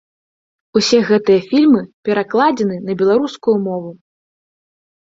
Усе 0.79 1.01
гэтыя 1.09 1.39
фільмы 1.51 1.83
перакладзены 2.11 2.75
на 2.89 2.99
беларускую 3.05 3.57
мову. 3.71 3.97